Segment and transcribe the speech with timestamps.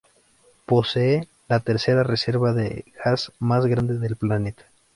[0.65, 4.63] Posee la tercera reserva de gas más grande del planeta.